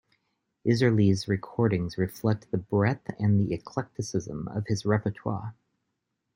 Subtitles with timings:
[0.65, 5.53] Isserlis's recordings reflect the breadth and eclecticism of his repertoire.